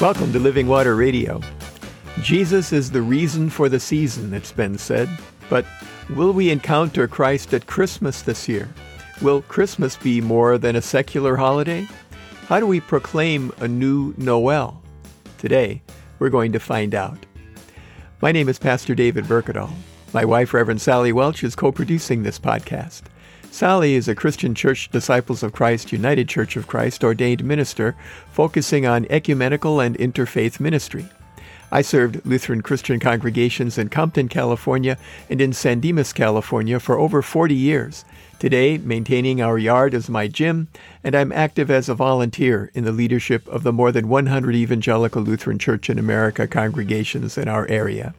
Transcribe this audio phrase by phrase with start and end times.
[0.00, 1.42] Welcome to Living Water Radio.
[2.22, 5.10] Jesus is the reason for the season, it's been said.
[5.50, 5.66] But
[6.08, 8.70] will we encounter Christ at Christmas this year?
[9.20, 11.86] Will Christmas be more than a secular holiday?
[12.46, 14.82] How do we proclaim a new Noel?
[15.36, 15.82] Today,
[16.18, 17.26] we're going to find out.
[18.22, 19.70] My name is Pastor David Berkedal.
[20.14, 23.02] My wife, Reverend Sally Welch, is co producing this podcast.
[23.52, 27.96] Sally is a Christian Church Disciples of Christ United Church of Christ ordained minister
[28.30, 31.06] focusing on ecumenical and interfaith ministry.
[31.72, 34.96] I served Lutheran Christian congregations in Compton, California
[35.28, 38.04] and in San Dimas, California for over 40 years.
[38.38, 40.68] Today, maintaining our yard is my gym,
[41.02, 45.22] and I'm active as a volunteer in the leadership of the more than 100 Evangelical
[45.22, 48.14] Lutheran Church in America congregations in our area.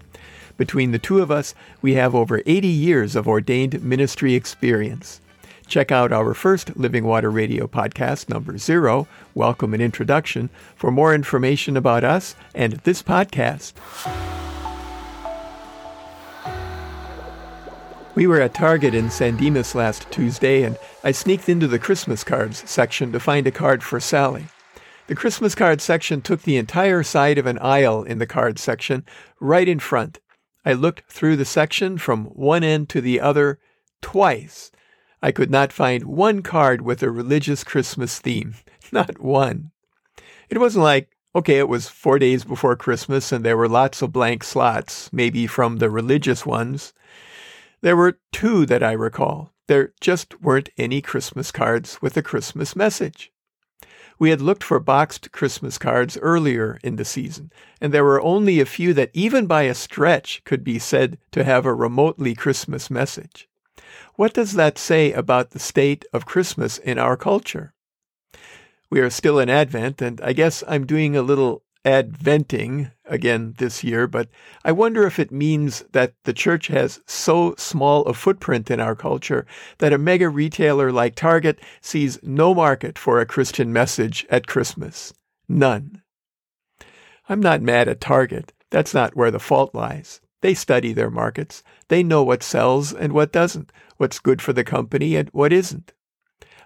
[0.61, 5.19] Between the two of us, we have over 80 years of ordained ministry experience.
[5.65, 11.15] Check out our first Living Water Radio podcast, number zero, Welcome and Introduction, for more
[11.15, 13.73] information about us and this podcast.
[18.13, 22.23] We were at Target in San Dimas last Tuesday, and I sneaked into the Christmas
[22.23, 24.45] cards section to find a card for Sally.
[25.07, 29.03] The Christmas card section took the entire side of an aisle in the card section,
[29.39, 30.20] right in front.
[30.65, 33.59] I looked through the section from one end to the other
[34.01, 34.71] twice.
[35.21, 38.55] I could not find one card with a religious Christmas theme.
[38.91, 39.71] Not one.
[40.49, 44.11] It wasn't like, okay, it was four days before Christmas and there were lots of
[44.11, 46.93] blank slots, maybe from the religious ones.
[47.81, 49.53] There were two that I recall.
[49.67, 53.31] There just weren't any Christmas cards with a Christmas message.
[54.21, 58.59] We had looked for boxed Christmas cards earlier in the season, and there were only
[58.59, 62.91] a few that, even by a stretch, could be said to have a remotely Christmas
[62.91, 63.49] message.
[64.17, 67.73] What does that say about the state of Christmas in our culture?
[68.91, 73.83] We are still in Advent, and I guess I'm doing a little adventing again this
[73.83, 74.29] year, but
[74.63, 78.95] I wonder if it means that the church has so small a footprint in our
[78.95, 79.45] culture
[79.77, 85.13] that a mega retailer like Target sees no market for a Christian message at Christmas.
[85.47, 86.01] None.
[87.29, 88.53] I'm not mad at Target.
[88.71, 90.21] That's not where the fault lies.
[90.41, 91.61] They study their markets.
[91.89, 95.93] They know what sells and what doesn't, what's good for the company and what isn't.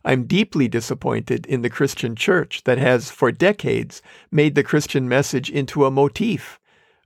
[0.08, 5.50] I'm deeply disappointed in the Christian church that has, for decades, made the Christian message
[5.50, 6.60] into a motif,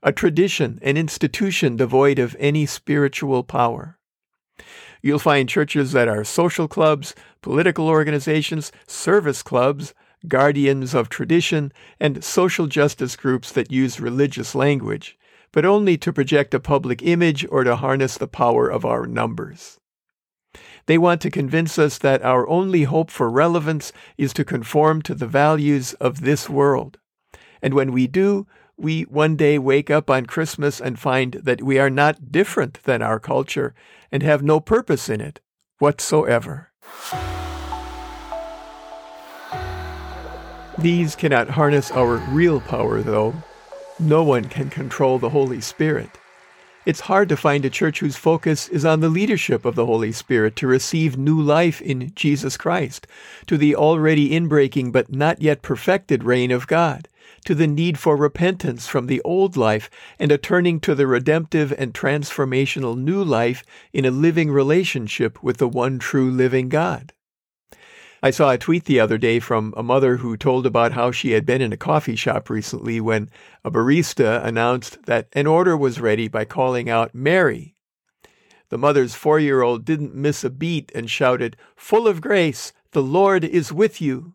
[0.04, 3.98] a tradition, an institution devoid of any spiritual power.
[5.02, 9.94] You'll find churches that are social clubs, political organizations, service clubs,
[10.28, 11.72] guardians of tradition,
[12.02, 15.18] and social justice groups that use religious language,
[15.54, 19.80] but only to project a public image or to harness the power of our numbers.
[20.90, 25.14] They want to convince us that our only hope for relevance is to conform to
[25.14, 26.98] the values of this world.
[27.62, 31.78] And when we do, we one day wake up on Christmas and find that we
[31.78, 33.76] are not different than our culture
[34.12, 35.42] and have no purpose in it
[35.78, 36.72] whatsoever.
[40.80, 43.36] These cannot harness our real power, though.
[44.00, 46.10] No one can control the Holy Spirit.
[46.86, 50.14] It's hard to find a church whose focus is on the leadership of the Holy
[50.14, 53.06] Spirit to receive new life in Jesus Christ,
[53.48, 57.10] to the already inbreaking but not yet perfected reign of God,
[57.44, 61.74] to the need for repentance from the old life and a turning to the redemptive
[61.78, 67.12] and transformational new life in a living relationship with the one true living God.
[68.22, 71.32] I saw a tweet the other day from a mother who told about how she
[71.32, 73.30] had been in a coffee shop recently when
[73.64, 77.76] a barista announced that an order was ready by calling out Mary.
[78.70, 83.02] The mother's four year old didn't miss a beat and shouted, Full of grace, the
[83.02, 84.34] Lord is with you.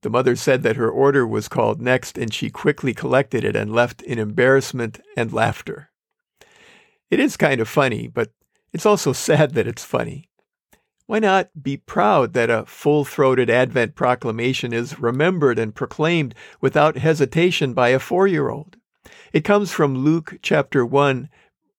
[0.00, 3.72] The mother said that her order was called next and she quickly collected it and
[3.72, 5.90] left in embarrassment and laughter.
[7.10, 8.30] It is kind of funny, but
[8.72, 10.30] it's also sad that it's funny.
[11.08, 16.98] Why not be proud that a full throated Advent proclamation is remembered and proclaimed without
[16.98, 18.76] hesitation by a four year old?
[19.32, 21.28] It comes from Luke chapter 1,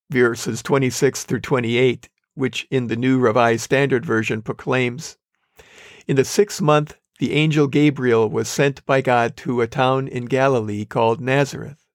[0.10, 5.18] verses 26 through 28, which in the New Revised Standard Version proclaims
[6.08, 10.24] In the sixth month, the angel Gabriel was sent by God to a town in
[10.24, 11.86] Galilee called Nazareth,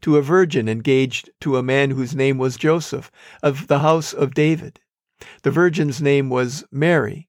[0.00, 4.34] to a virgin engaged to a man whose name was Joseph, of the house of
[4.34, 4.80] David
[5.42, 7.28] the virgin's name was Mary,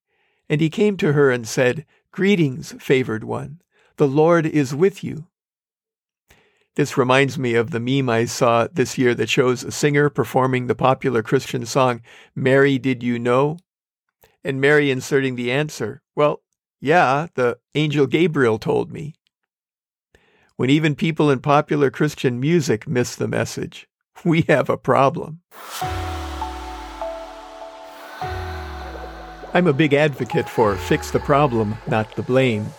[0.50, 3.62] and he came to her and said, Greetings, favored one,
[3.98, 5.28] the Lord is with you.
[6.76, 10.68] This reminds me of the meme I saw this year that shows a singer performing
[10.68, 12.02] the popular Christian song,
[12.36, 13.58] Mary, Did You Know?
[14.44, 16.42] And Mary inserting the answer, Well,
[16.82, 19.14] yeah, the angel Gabriel told me.
[20.56, 23.88] when even people in popular Christian music miss the message.
[24.24, 25.42] We have a problem.
[29.56, 32.70] I'm a big advocate for fix the problem, not the blame.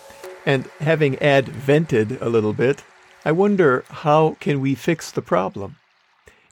[0.45, 2.83] And having advented a little bit,
[3.23, 5.77] I wonder how can we fix the problem?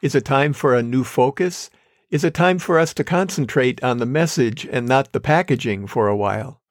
[0.01, 1.69] Is it time for a new focus?
[2.09, 6.07] Is it time for us to concentrate on the message and not the packaging for
[6.07, 6.61] a while?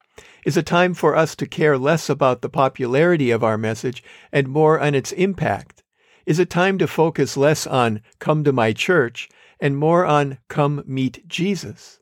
[0.43, 4.47] Is it time for us to care less about the popularity of our message and
[4.47, 5.83] more on its impact?
[6.25, 9.29] Is it time to focus less on come to my church
[9.59, 11.99] and more on come meet Jesus?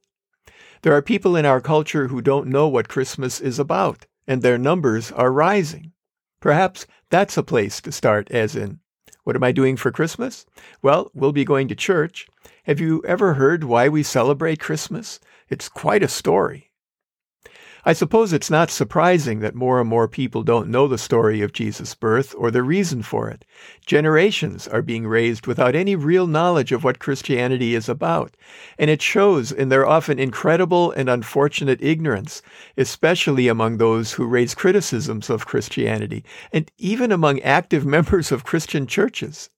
[0.84, 4.58] There are people in our culture who don't know what Christmas is about, and their
[4.58, 5.92] numbers are rising.
[6.40, 8.80] Perhaps that's a place to start, as in,
[9.24, 10.48] what am I doing for Christmas?
[10.82, 12.26] Well, we'll be going to church.
[12.64, 15.20] Have you ever heard why we celebrate Christmas?
[15.50, 16.71] It's quite a story.
[17.84, 21.52] I suppose it's not surprising that more and more people don't know the story of
[21.52, 23.44] Jesus' birth or the reason for it.
[23.88, 28.38] Generations are being raised without any real knowledge of what Christianity is about,
[28.78, 32.44] and it shows in their often incredible and unfortunate ignorance,
[32.78, 36.24] especially among those who raise criticisms of Christianity,
[36.54, 39.50] and even among active members of Christian churches.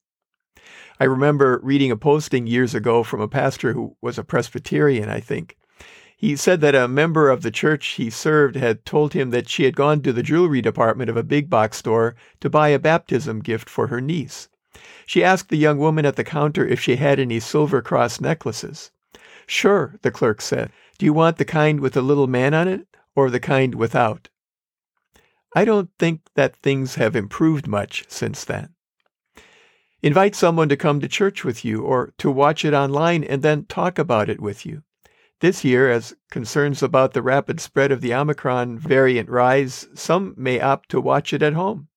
[0.97, 5.19] I remember reading a posting years ago from a pastor who was a Presbyterian, I
[5.19, 5.57] think.
[6.23, 9.65] He said that a member of the church he served had told him that she
[9.65, 13.41] had gone to the jewelry department of a big box store to buy a baptism
[13.41, 14.47] gift for her niece.
[15.05, 18.89] She asked the young woman at the counter if she had any silver cross necklaces.
[19.47, 20.71] Sure, the clerk said.
[20.97, 22.87] Do you want the kind with the little man on it
[23.17, 24.29] or the kind without?
[25.53, 28.69] I don't think that things have improved much since then.
[30.01, 33.65] Invite someone to come to church with you or to watch it online and then
[33.65, 34.83] talk about it with you.
[35.39, 40.61] This year, as concerns about the rapid spread of the Omicron variant rise, some may
[40.61, 41.87] opt to watch it at home.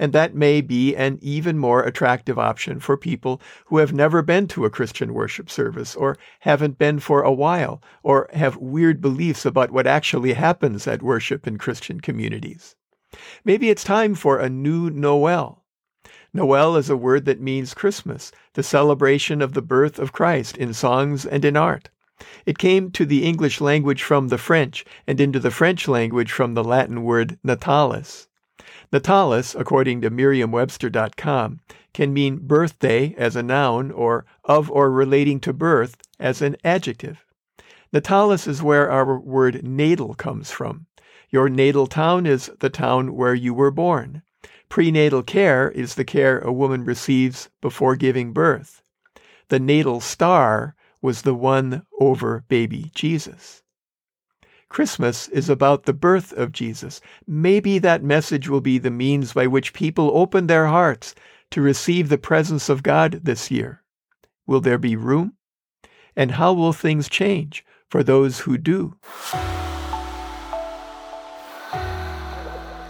[0.00, 4.46] And that may be an even more attractive option for people who have never been
[4.48, 9.44] to a Christian worship service, or haven't been for a while, or have weird beliefs
[9.44, 12.76] about what actually happens at worship in Christian communities.
[13.44, 15.64] Maybe it's time for a new Noel.
[16.32, 20.74] Noel is a word that means Christmas, the celebration of the birth of Christ in
[20.74, 21.90] songs and in art.
[22.44, 26.54] It came to the English language from the French, and into the French language from
[26.54, 28.26] the Latin word natalis.
[28.92, 31.60] Natalis, according to Merriam-Webster.com,
[31.94, 37.24] can mean birthday as a noun or of or relating to birth as an adjective.
[37.92, 40.86] Natalis is where our word natal comes from.
[41.30, 44.22] Your natal town is the town where you were born.
[44.68, 48.82] Prenatal care is the care a woman receives before giving birth.
[49.48, 53.62] The natal star was the one over baby Jesus.
[54.68, 57.00] Christmas is about the birth of Jesus.
[57.26, 61.14] Maybe that message will be the means by which people open their hearts
[61.50, 63.82] to receive the presence of God this year.
[64.46, 65.34] Will there be room?
[66.14, 68.96] And how will things change for those who do?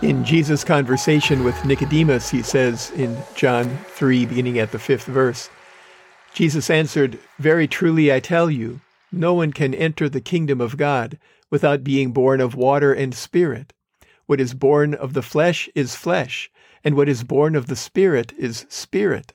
[0.00, 5.50] In Jesus' conversation with Nicodemus, he says in John 3, beginning at the fifth verse,
[6.38, 8.80] Jesus answered, Very truly I tell you,
[9.10, 11.18] no one can enter the kingdom of God
[11.50, 13.72] without being born of water and spirit.
[14.26, 16.48] What is born of the flesh is flesh,
[16.84, 19.32] and what is born of the spirit is spirit.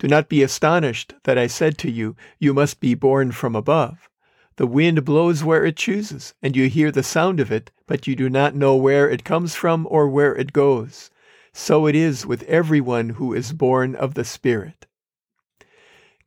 [0.00, 4.08] Do not be astonished that I said to you, You must be born from above.
[4.56, 8.16] The wind blows where it chooses, and you hear the sound of it, but you
[8.16, 11.12] do not know where it comes from or where it goes.
[11.52, 14.87] So it is with everyone who is born of the Spirit.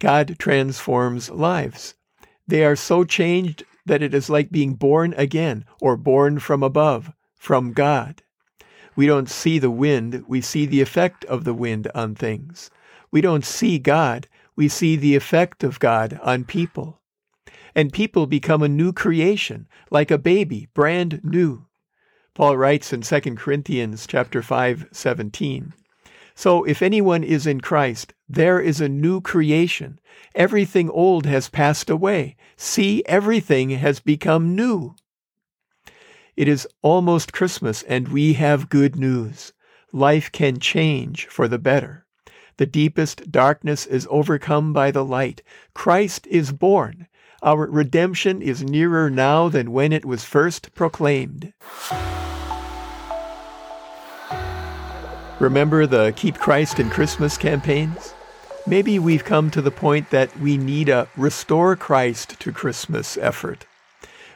[0.01, 1.93] God transforms lives.
[2.47, 7.11] They are so changed that it is like being born again or born from above,
[7.35, 8.23] from God.
[8.95, 12.71] We don't see the wind, we see the effect of the wind on things.
[13.11, 16.99] We don't see God, we see the effect of God on people.
[17.75, 21.67] And people become a new creation, like a baby, brand new.
[22.33, 25.73] Paul writes in 2 Corinthians chapter 5, 17,
[26.41, 29.99] so if anyone is in Christ, there is a new creation.
[30.33, 32.35] Everything old has passed away.
[32.57, 34.95] See, everything has become new.
[36.35, 39.53] It is almost Christmas, and we have good news.
[39.93, 42.07] Life can change for the better.
[42.57, 45.43] The deepest darkness is overcome by the light.
[45.75, 47.05] Christ is born.
[47.43, 51.53] Our redemption is nearer now than when it was first proclaimed.
[55.41, 58.13] Remember the Keep Christ in Christmas campaigns?
[58.67, 63.65] Maybe we've come to the point that we need a Restore Christ to Christmas effort.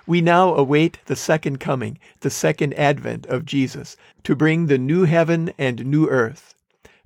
[0.07, 5.03] We now await the second coming, the second advent of Jesus, to bring the new
[5.03, 6.55] heaven and new earth.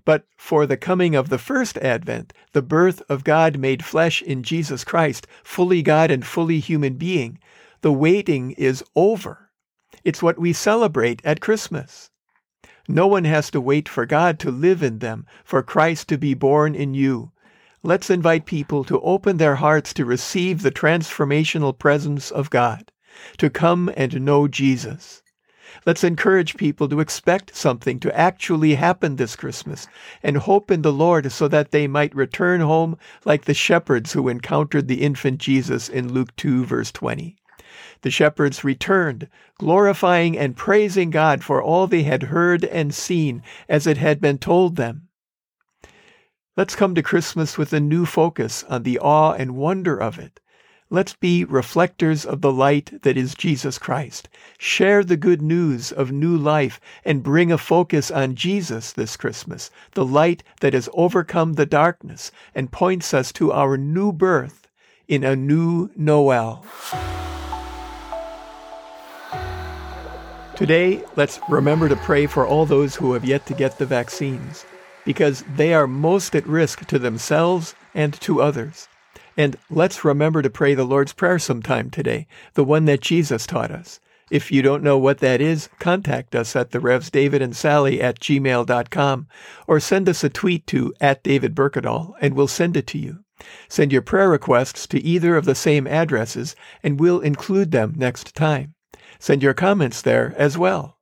[0.10, 4.42] but for the coming of the first advent, the birth of God made flesh in
[4.42, 7.38] Jesus Christ, fully God and fully human being,
[7.82, 9.52] the waiting is over.
[10.04, 12.09] It's what we celebrate at Christmas.
[12.92, 16.34] No one has to wait for God to live in them, for Christ to be
[16.34, 17.32] born in you.
[17.84, 22.92] Let's invite people to open their hearts to receive the transformational presence of God,
[23.38, 25.22] to come and know Jesus.
[25.86, 29.88] Let's encourage people to expect something to actually happen this Christmas
[30.24, 34.28] and hope in the Lord so that they might return home like the shepherds who
[34.28, 37.39] encountered the infant Jesus in Luke 2, verse 20.
[38.02, 43.86] The shepherds returned, glorifying and praising God for all they had heard and seen as
[43.86, 45.08] it had been told them.
[46.58, 50.40] Let's come to Christmas with a new focus on the awe and wonder of it.
[50.92, 54.28] Let's be reflectors of the light that is Jesus Christ.
[54.58, 59.70] Share the good news of new life and bring a focus on Jesus this Christmas,
[59.94, 64.68] the light that has overcome the darkness and points us to our new birth
[65.08, 66.66] in a new Noel.
[70.60, 74.66] Today, let's remember to pray for all those who have yet to get the vaccines,
[75.06, 78.90] because they are most at risk to themselves and to others.
[79.38, 83.72] And let's remember to pray the Lord's Prayer sometime today, the one that Jesus taught
[83.72, 84.02] us.
[84.30, 88.02] If you don't know what that is, contact us at the Revs David and Sally
[88.02, 89.28] at gmail.com
[89.66, 93.24] or send us a tweet to at David Berkedal and we'll send it to you.
[93.70, 98.36] Send your prayer requests to either of the same addresses and we'll include them next
[98.36, 98.76] time.
[99.18, 100.98] Send your comments there as well.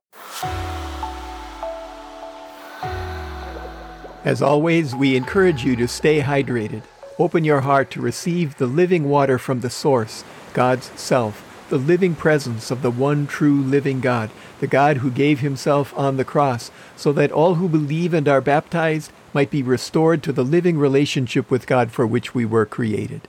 [4.23, 6.83] As always, we encourage you to stay hydrated.
[7.19, 10.23] Open your heart to receive the living water from the source,
[10.53, 15.39] God's self, the living presence of the one true living God, the God who gave
[15.39, 20.23] himself on the cross, so that all who believe and are baptized might be restored
[20.23, 23.27] to the living relationship with God for which we were created.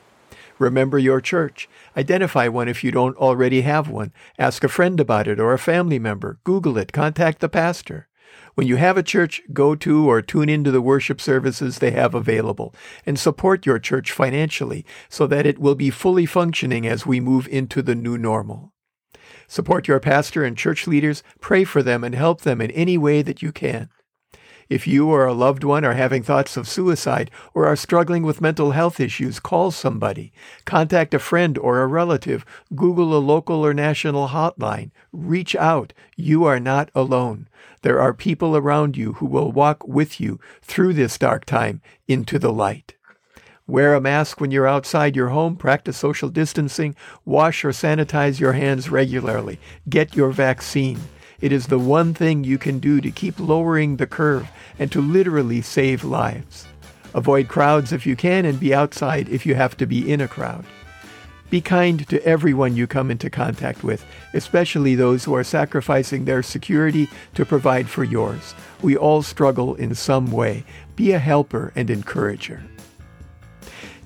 [0.59, 1.69] Remember your church.
[1.97, 4.13] Identify one if you don't already have one.
[4.39, 6.39] Ask a friend about it or a family member.
[6.45, 6.93] Google it.
[6.93, 8.09] Contact the pastor.
[8.55, 12.15] When you have a church, go to or tune into the worship services they have
[12.15, 12.75] available
[13.07, 17.47] and support your church financially so that it will be fully functioning as we move
[17.49, 18.73] into the new normal.
[19.47, 23.23] Support your pastor and church leaders, pray for them, and help them in any way
[23.23, 23.89] that you can.
[24.69, 28.43] If you or a loved one are having thoughts of suicide or are struggling with
[28.43, 30.31] mental health issues, call somebody.
[30.67, 32.45] Contact a friend or a relative.
[32.75, 34.91] Google a local or national hotline.
[35.11, 35.95] Reach out.
[36.17, 37.49] You are not alone.
[37.81, 42.39] There are people around you who will walk with you through this dark time into
[42.39, 42.95] the light.
[43.67, 45.57] Wear a mask when you're outside your home.
[45.57, 46.95] Practice social distancing.
[47.25, 49.59] Wash or sanitize your hands regularly.
[49.89, 50.99] Get your vaccine.
[51.41, 55.01] It is the one thing you can do to keep lowering the curve and to
[55.01, 56.67] literally save lives.
[57.15, 60.27] Avoid crowds if you can and be outside if you have to be in a
[60.27, 60.65] crowd.
[61.49, 64.05] Be kind to everyone you come into contact with,
[64.35, 68.55] especially those who are sacrificing their security to provide for yours.
[68.83, 70.65] We all struggle in some way.
[70.97, 72.63] Be a helper and encourager.